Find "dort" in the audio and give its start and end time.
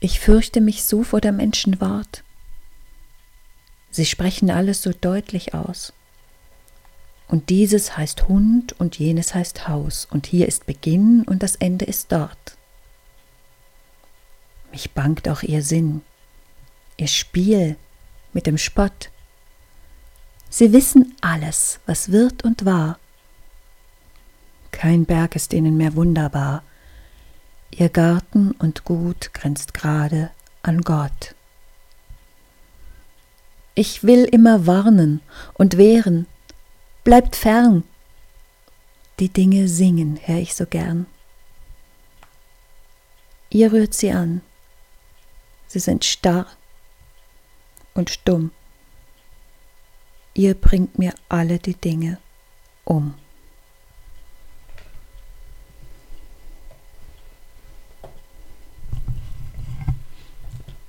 12.12-12.56